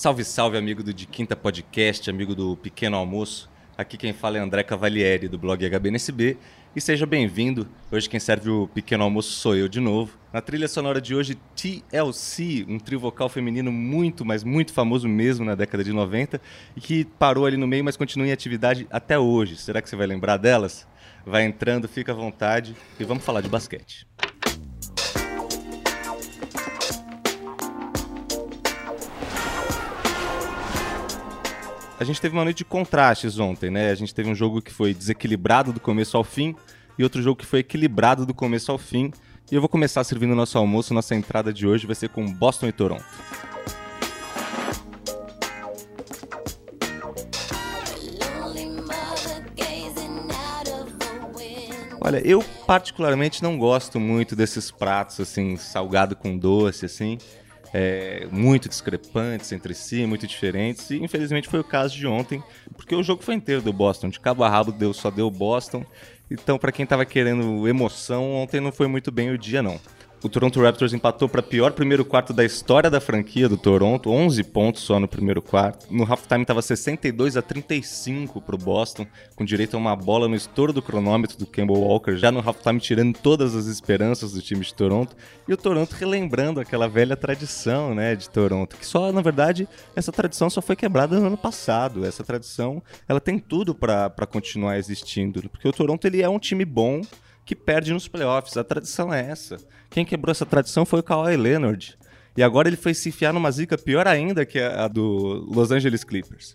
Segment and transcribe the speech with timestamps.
[0.00, 3.50] Salve, salve, amigo do De Quinta Podcast, amigo do Pequeno Almoço.
[3.76, 6.38] Aqui quem fala é André Cavalieri, do blog HBNSB.
[6.74, 7.68] E seja bem-vindo.
[7.92, 10.16] Hoje quem serve o Pequeno Almoço sou eu de novo.
[10.32, 15.44] Na trilha sonora de hoje, TLC, um trio vocal feminino muito, mas muito famoso mesmo
[15.44, 16.40] na década de 90
[16.74, 19.58] e que parou ali no meio, mas continua em atividade até hoje.
[19.58, 20.88] Será que você vai lembrar delas?
[21.26, 24.06] Vai entrando, fica à vontade e vamos falar de basquete.
[32.00, 33.90] A gente teve uma noite de contrastes ontem, né?
[33.90, 36.56] A gente teve um jogo que foi desequilibrado do começo ao fim
[36.98, 39.12] e outro jogo que foi equilibrado do começo ao fim.
[39.52, 40.94] E eu vou começar servindo nosso almoço.
[40.94, 43.04] Nossa entrada de hoje vai ser com Boston e Toronto.
[52.00, 57.18] Olha, eu particularmente não gosto muito desses pratos assim, salgado com doce assim
[57.72, 60.90] é, muito discrepantes entre si, muito diferentes.
[60.90, 62.42] E infelizmente foi o caso de ontem,
[62.76, 64.08] porque o jogo foi inteiro do Boston.
[64.08, 65.84] De cabo a rabo deu, só deu Boston.
[66.30, 69.80] Então, para quem estava querendo emoção, ontem não foi muito bem o dia, não.
[70.22, 74.44] O Toronto Raptors empatou para pior primeiro quarto da história da franquia do Toronto, 11
[74.44, 75.86] pontos só no primeiro quarto.
[75.90, 80.36] No halftime estava 62 a 35 para o Boston, com direito a uma bola no
[80.36, 84.60] estouro do cronômetro do Campbell Walker, já no halftime tirando todas as esperanças do time
[84.60, 85.16] de Toronto.
[85.48, 90.12] E o Toronto relembrando aquela velha tradição, né, de Toronto, que só, na verdade, essa
[90.12, 92.04] tradição só foi quebrada no ano passado.
[92.04, 96.66] Essa tradição, ela tem tudo para continuar existindo, porque o Toronto ele é um time
[96.66, 97.00] bom
[97.44, 98.56] que perde nos playoffs.
[98.56, 99.56] A tradição é essa.
[99.88, 101.98] Quem quebrou essa tradição foi o Kawhi Leonard.
[102.36, 106.04] E agora ele foi se enfiar numa zica pior ainda que a do Los Angeles
[106.04, 106.54] Clippers.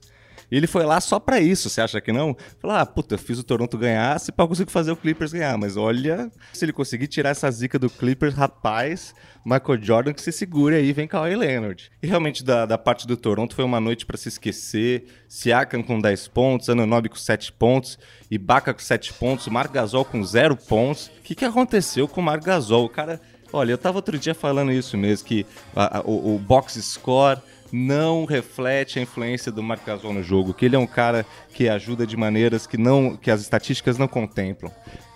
[0.52, 2.36] E ele foi lá só para isso, você acha que não?
[2.60, 5.58] Falou, ah, puta, fiz o Toronto ganhar, se pá, consigo fazer o Clippers ganhar.
[5.58, 9.14] Mas olha, se ele conseguir tirar essa zica do Clippers, rapaz,
[9.46, 11.92] Michael Jordan que se segure aí, vem Kawhi Leonard.
[12.02, 15.06] E realmente, da, da parte do Toronto, foi uma noite para se esquecer.
[15.28, 20.24] Siakam com 10 pontos, Ananobi com 7 pontos, Ibaka com 7 pontos, Marc Gasol com
[20.24, 21.12] 0 pontos.
[21.20, 22.86] O que, que aconteceu com o Marc Gasol?
[22.86, 23.22] O cara...
[23.54, 25.46] Olha, eu tava outro dia falando isso mesmo, que
[25.76, 27.40] a, a, o, o box score
[27.72, 31.68] não reflete a influência do Marc Gasol no jogo, que ele é um cara que
[31.68, 34.72] ajuda de maneiras que não que as estatísticas não contemplam.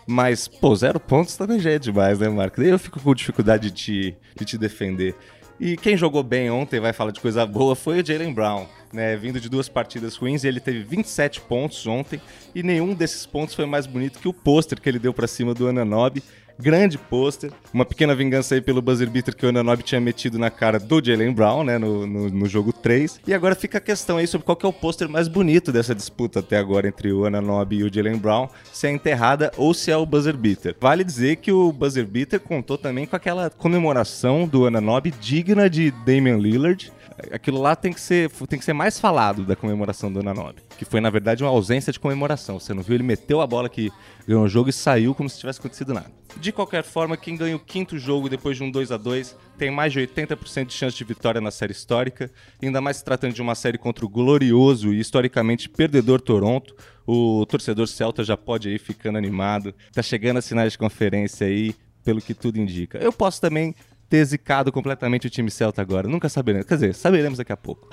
[0.07, 2.61] Mas, pô, zero pontos também já é demais, né, Marco?
[2.61, 5.15] Eu fico com dificuldade de te, de te defender.
[5.59, 8.65] E quem jogou bem ontem, vai falar de coisa boa, foi o Jalen Brown.
[8.91, 12.19] Né, vindo de duas partidas ruins, ele teve 27 pontos ontem
[12.55, 15.53] e nenhum desses pontos foi mais bonito que o pôster que ele deu para cima
[15.53, 16.23] do Ananobi
[16.59, 17.51] grande pôster.
[17.73, 21.03] Uma pequena vingança aí pelo buzzer beater que o Ananobi tinha metido na cara do
[21.03, 23.21] Jalen Brown, né, no, no, no, jogo 3.
[23.25, 25.95] E agora fica a questão aí sobre qual que é o pôster mais bonito dessa
[25.95, 29.89] disputa até agora entre o Ananobi e o Jalen Brown, se é enterrada ou se
[29.89, 30.75] é o buzzer beater.
[30.79, 35.91] Vale dizer que o buzzer beater contou também com aquela comemoração do Ananobi digna de
[35.91, 36.91] Damian Lillard,
[37.31, 40.61] aquilo lá tem que ser, tem que ser mais falado da comemoração do Ananobi.
[40.77, 42.59] Que foi, na verdade, uma ausência de comemoração.
[42.59, 42.95] Você não viu?
[42.95, 43.91] Ele meteu a bola que
[44.27, 46.11] ganhou o jogo e saiu como se tivesse acontecido nada.
[46.37, 49.71] De qualquer forma, quem ganha o quinto jogo depois de um 2 a 2 tem
[49.71, 52.31] mais de 80% de chance de vitória na série histórica,
[52.61, 56.75] ainda mais se tratando de uma série contra o glorioso e historicamente perdedor Toronto.
[57.05, 59.73] O torcedor Celta já pode ir ficando animado.
[59.91, 62.99] Tá chegando a sinais de conferência aí, pelo que tudo indica.
[62.99, 63.75] Eu posso também
[64.09, 66.07] ter zicado completamente o time Celta agora.
[66.07, 66.67] Nunca saberemos.
[66.67, 67.87] Quer dizer, saberemos daqui a pouco.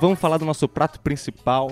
[0.00, 1.70] Vamos falar do nosso prato principal.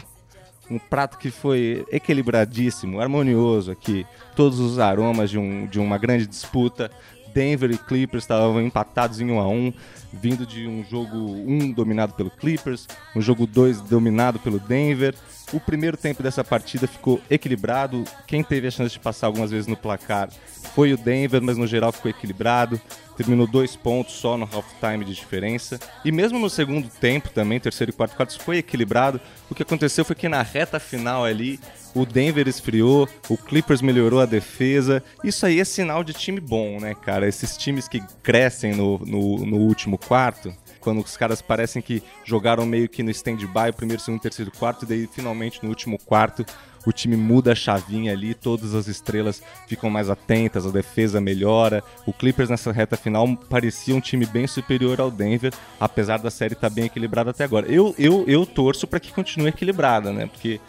[0.71, 4.07] Um prato que foi equilibradíssimo, harmonioso aqui.
[4.37, 6.91] Todos os aromas de, um, de uma grande disputa.
[7.33, 9.73] Denver e Clippers estavam empatados em 1 a 1
[10.13, 15.15] vindo de um jogo 1 dominado pelo Clippers, um jogo 2 dominado pelo Denver.
[15.53, 18.05] O primeiro tempo dessa partida ficou equilibrado.
[18.27, 20.29] Quem teve a chance de passar algumas vezes no placar
[20.75, 22.81] foi o Denver, mas no geral ficou equilibrado.
[23.17, 25.81] Terminou dois pontos só no halftime de diferença.
[26.05, 29.21] E mesmo no segundo tempo também, terceiro e quarto quartos, foi equilibrado.
[29.51, 31.59] O que aconteceu foi que na reta final ali,
[32.01, 35.03] o Denver esfriou, o Clippers melhorou a defesa.
[35.25, 37.29] Isso aí é sinal de time bom, né, cara?
[37.29, 42.65] Esses times que crescem no, no, no último quarto quando os caras parecem que jogaram
[42.65, 46.47] meio que no stand-by, primeiro, segundo, terceiro, quarto, e daí finalmente no último quarto
[46.87, 51.85] o time muda a chavinha ali, todas as estrelas ficam mais atentas, a defesa melhora.
[52.07, 56.55] O Clippers nessa reta final parecia um time bem superior ao Denver, apesar da série
[56.55, 57.67] estar tá bem equilibrada até agora.
[57.67, 60.27] Eu, eu, eu torço para que continue equilibrada, né?
[60.27, 60.61] Porque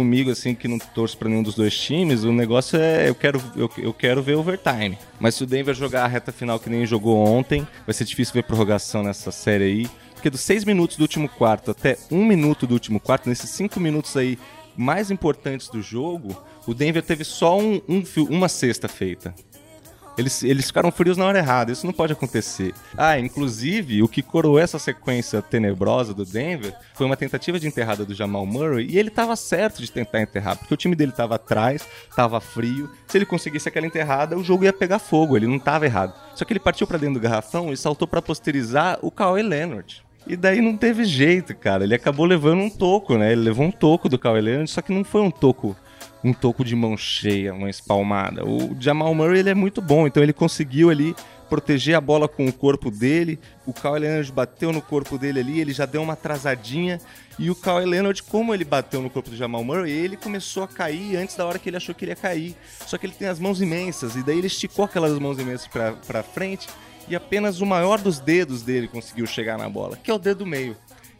[0.00, 3.38] comigo, assim, que não torço para nenhum dos dois times, o negócio é eu quero,
[3.54, 4.96] eu, eu quero ver overtime.
[5.18, 8.32] Mas se o Denver jogar a reta final que nem jogou ontem, vai ser difícil
[8.32, 9.90] ver prorrogação nessa série aí.
[10.14, 13.78] Porque dos seis minutos do último quarto até um minuto do último quarto, nesses cinco
[13.78, 14.38] minutos aí
[14.74, 19.34] mais importantes do jogo, o Denver teve só um, um uma cesta feita.
[20.20, 22.74] Eles, eles ficaram frios na hora errada, isso não pode acontecer.
[22.94, 28.04] Ah, inclusive, o que coroou essa sequência tenebrosa do Denver foi uma tentativa de enterrada
[28.04, 31.36] do Jamal Murray e ele estava certo de tentar enterrar, porque o time dele estava
[31.36, 32.90] atrás, estava frio.
[33.06, 36.12] Se ele conseguisse aquela enterrada, o jogo ia pegar fogo, ele não estava errado.
[36.34, 40.04] Só que ele partiu para dentro do garrafão e saltou para posterizar o Kawhi Leonard.
[40.26, 41.82] E daí não teve jeito, cara.
[41.84, 43.32] Ele acabou levando um toco, né?
[43.32, 45.74] Ele levou um toco do Kawhi Leonard, só que não foi um toco
[46.22, 48.44] um toco de mão cheia, uma espalmada.
[48.46, 51.14] O Jamal Murray ele é muito bom, então ele conseguiu ali
[51.48, 53.38] proteger a bola com o corpo dele.
[53.66, 57.00] O Kawhi Leonard bateu no corpo dele ali, ele já deu uma atrasadinha.
[57.38, 60.68] E o Kawhi Leonard, como ele bateu no corpo do Jamal Murray, ele começou a
[60.68, 62.54] cair antes da hora que ele achou que ele ia cair.
[62.86, 65.66] Só que ele tem as mãos imensas, e daí ele esticou aquelas mãos imensas
[66.06, 66.68] pra frente,
[67.08, 70.46] e apenas o maior dos dedos dele conseguiu chegar na bola, que é o dedo
[70.46, 70.76] meio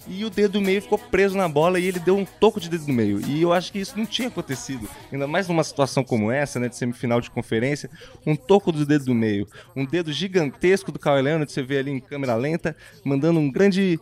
[0.07, 2.69] e o dedo do meio ficou preso na bola e ele deu um toco de
[2.69, 3.21] dedo no meio.
[3.27, 4.89] E eu acho que isso não tinha acontecido.
[5.13, 7.91] Ainda mais numa situação como essa, né, de semifinal de conferência,
[8.27, 9.47] um toco do dedo do meio.
[9.77, 13.99] Um dedo gigantesco do Kawhi Leonard, você vê ali em câmera lenta, mandando um grande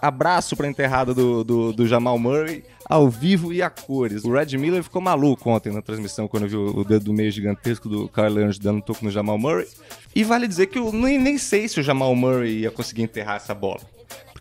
[0.00, 4.24] abraço para a enterrada do, do, do, Jamal Murray ao vivo e a cores.
[4.24, 7.88] O Red Miller ficou maluco ontem na transmissão quando viu o dedo do meio gigantesco
[7.88, 9.68] do Kyle Leonard dando um toco no Jamal Murray.
[10.14, 13.36] E vale dizer que eu nem, nem sei se o Jamal Murray ia conseguir enterrar
[13.36, 13.80] essa bola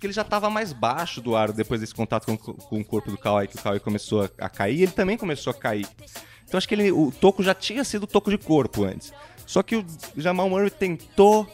[0.03, 3.09] porque ele já estava mais baixo do ar depois desse contato com, com o corpo
[3.09, 5.87] do Kawhi, que o Kawhi começou a, cair, ele também começou a cair.
[6.45, 9.13] Então acho que ele, o toco já tinha sido toco de corpo antes.
[9.45, 9.85] Só que o
[10.17, 11.47] Jamal Murray tentou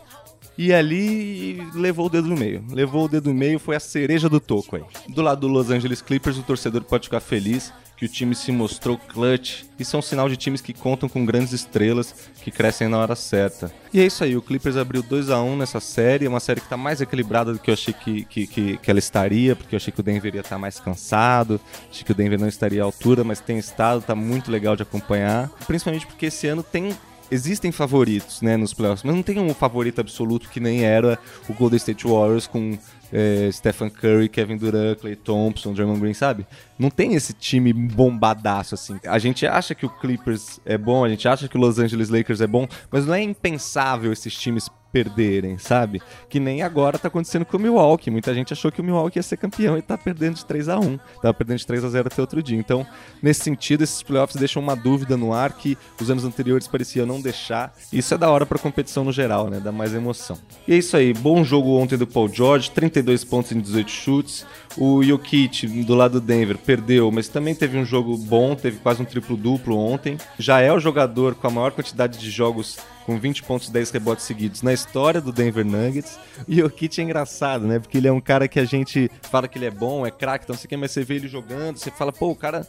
[0.57, 2.65] ir ali e levou o dedo no meio.
[2.71, 4.83] Levou o dedo no meio, foi a cereja do toco aí.
[5.09, 8.49] Do lado do Los Angeles Clippers, o torcedor pode ficar feliz que o time se
[8.49, 9.63] mostrou clutch.
[9.77, 13.13] Isso é um sinal de times que contam com grandes estrelas que crescem na hora
[13.13, 13.69] certa.
[13.93, 16.65] E é isso aí, o Clippers abriu 2 a 1 nessa série, uma série que
[16.65, 19.77] está mais equilibrada do que eu achei que, que, que, que, ela estaria, porque eu
[19.77, 21.59] achei que o Denver ia estar tá mais cansado,
[21.89, 24.83] achei que o Denver não estaria à altura, mas tem estado, tá muito legal de
[24.83, 25.49] acompanhar.
[25.67, 26.95] Principalmente porque esse ano tem
[27.29, 31.53] existem favoritos, né, nos playoffs, mas não tem um favorito absoluto que nem era o
[31.53, 32.77] Golden State Warriors com
[33.11, 36.45] é, Stephen Curry, Kevin Durant, Clay Thompson, Draymond Green, sabe?
[36.77, 38.99] Não tem esse time bombadaço assim.
[39.05, 42.09] A gente acha que o Clippers é bom, a gente acha que o Los Angeles
[42.09, 46.01] Lakers é bom, mas não é impensável esses times perderem, sabe?
[46.29, 48.09] Que nem agora tá acontecendo com o Milwaukee.
[48.09, 50.79] Muita gente achou que o Milwaukee ia ser campeão e tá perdendo de 3 a
[50.79, 52.57] 1 Tava perdendo de 3 a 0 até outro dia.
[52.57, 52.85] Então,
[53.21, 57.21] nesse sentido, esses playoffs deixam uma dúvida no ar que os anos anteriores pareciam não
[57.21, 57.73] deixar.
[57.91, 59.59] Isso é da hora pra competição no geral, né?
[59.59, 60.37] Dá mais emoção.
[60.67, 61.13] E é isso aí.
[61.13, 64.45] Bom jogo ontem do Paul George, 32 pontos em 18 chutes.
[64.77, 69.01] O Jokic, do lado do Denver, perdeu, mas também teve um jogo bom, teve quase
[69.01, 70.17] um triplo-duplo ontem.
[70.37, 73.91] Já é o jogador com a maior quantidade de jogos com 20 pontos e 10
[73.91, 76.19] rebotes seguidos na história do Denver Nuggets.
[76.47, 77.79] E o Jokic é engraçado, né?
[77.79, 80.45] Porque ele é um cara que a gente fala que ele é bom, é craque,
[80.45, 82.67] então você quer, mas você vê ele jogando, você fala, pô, o cara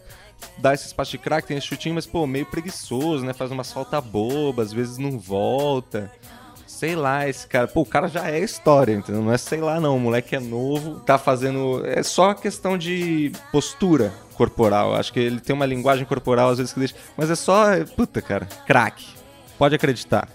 [0.58, 3.32] dá esse espaço de craque, tem esse chutinho, mas, pô, meio preguiçoso, né?
[3.32, 6.10] Faz umas falta boba, às vezes não volta
[6.80, 7.68] sei lá, esse cara.
[7.68, 9.22] Pô, o cara já é história, entendeu?
[9.22, 9.96] Não é sei lá, não.
[9.96, 11.82] O moleque é novo, tá fazendo.
[11.84, 14.94] É só questão de postura corporal.
[14.94, 16.94] Acho que ele tem uma linguagem corporal, às vezes, que deixa.
[17.18, 17.66] Mas é só.
[17.94, 18.46] Puta, cara.
[18.66, 19.19] Craque.
[19.60, 20.26] Pode acreditar.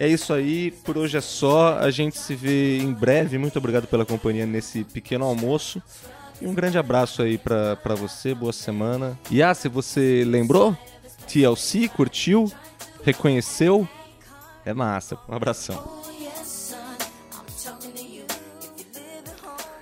[0.00, 1.76] É isso aí, por hoje é só.
[1.78, 3.36] A gente se vê em breve.
[3.36, 5.82] Muito obrigado pela companhia nesse pequeno almoço.
[6.40, 9.18] E um grande abraço aí pra, pra você, boa semana.
[9.30, 10.74] E ah, se você lembrou,
[11.30, 12.50] TLC, curtiu,
[13.04, 13.86] reconheceu,
[14.64, 15.18] é massa.
[15.28, 16.00] Um abração.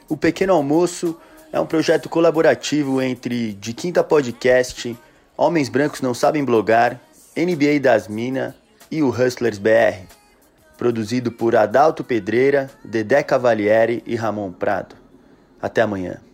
[0.08, 1.16] O Pequeno Almoço
[1.52, 4.98] é um projeto colaborativo entre De Quinta Podcast,
[5.36, 7.00] Homens Brancos Não Sabem Blogar,
[7.36, 8.59] NBA das Minas
[8.90, 10.06] e o Hustlers BR.
[10.76, 14.96] Produzido por Adalto Pedreira, Dedé Cavalieri e Ramon Prado.
[15.60, 16.29] Até amanhã.